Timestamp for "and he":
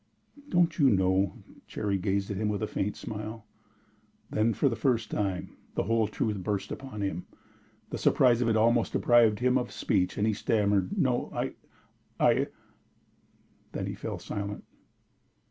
10.17-10.33